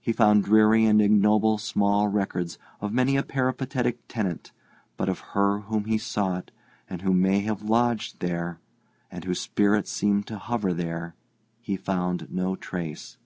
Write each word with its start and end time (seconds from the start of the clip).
He 0.00 0.10
found 0.14 0.44
dreary 0.44 0.86
and 0.86 1.02
ignoble 1.02 1.58
small 1.58 2.08
records 2.08 2.58
of 2.80 2.94
many 2.94 3.18
a 3.18 3.22
peripatetic 3.22 3.98
tenant; 4.08 4.50
but 4.96 5.10
of 5.10 5.18
her 5.36 5.58
whom 5.58 5.84
he 5.84 5.98
sought, 5.98 6.50
and 6.88 7.02
who 7.02 7.12
may 7.12 7.40
have 7.40 7.60
lodged 7.60 8.20
there, 8.20 8.58
and 9.10 9.24
whose 9.24 9.42
spirit 9.42 9.86
seemed 9.86 10.26
to 10.28 10.38
hover 10.38 10.72
there, 10.72 11.14
he 11.60 11.76
found 11.76 12.28
no 12.30 12.56
trace. 12.56 13.18